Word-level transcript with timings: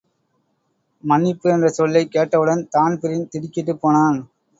மன்னிப்பு 1.03 1.51
என்ற 1.51 1.69
சொல்லைக் 1.69 2.11
கேட்டவுடன், 2.11 2.67
தான்பிரீன் 2.69 3.29
திடுக்கிட்டுப் 3.29 3.81
போனான். 3.81 4.19